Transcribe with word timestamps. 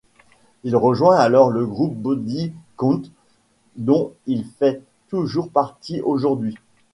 Il 0.63 0.75
rejoint 0.75 1.15
alors 1.19 1.51
le 1.51 1.63
groupe 1.67 1.93
Body 1.95 2.53
Count 2.75 3.03
dont 3.75 4.13
il 4.25 4.45
fait 4.45 4.81
toujours 5.09 5.51
partie 5.51 6.01
aujourd'hui. 6.01 6.55